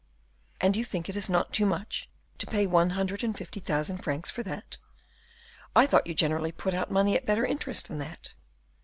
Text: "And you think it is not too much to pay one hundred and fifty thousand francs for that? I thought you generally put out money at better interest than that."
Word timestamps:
"And 0.59 0.75
you 0.75 0.83
think 0.83 1.09
it 1.09 1.15
is 1.15 1.29
not 1.29 1.53
too 1.53 1.63
much 1.67 2.09
to 2.39 2.47
pay 2.47 2.65
one 2.65 2.89
hundred 2.97 3.23
and 3.23 3.37
fifty 3.37 3.59
thousand 3.59 3.99
francs 3.99 4.31
for 4.31 4.41
that? 4.41 4.79
I 5.75 5.85
thought 5.85 6.07
you 6.07 6.15
generally 6.15 6.51
put 6.51 6.73
out 6.73 6.89
money 6.89 7.15
at 7.15 7.27
better 7.27 7.45
interest 7.45 7.87
than 7.87 7.99
that." 7.99 8.33